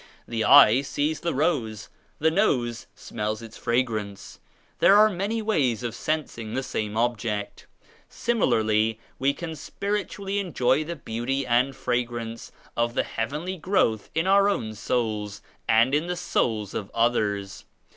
The 0.27 0.43
eye 0.43 0.81
sees 0.81 1.19
the 1.19 1.35
rose; 1.35 1.89
the 2.17 2.31
nose 2.31 2.87
smells 2.95 3.43
its 3.43 3.55
fragrance. 3.55 4.39
There 4.79 4.95
are 4.97 5.11
many 5.11 5.43
ways 5.43 5.83
of 5.83 5.93
sensing 5.93 6.55
the 6.55 6.63
same 6.63 6.97
object. 6.97 7.67
Similarly 8.09 8.99
we 9.19 9.31
can 9.35 9.55
spiritually 9.55 10.39
enjoy 10.39 10.83
the 10.83 10.95
beauty 10.95 11.45
and 11.45 11.75
fragrance 11.75 12.51
of 12.75 12.95
the 12.95 13.03
heavenly 13.03 13.57
growth 13.57 14.09
in 14.15 14.25
our 14.25 14.49
own 14.49 14.73
souls 14.73 15.43
and 15.69 15.93
in 15.93 16.07
the 16.07 16.17
souls 16.17 16.73
of 16.73 16.89
others. 16.95 17.65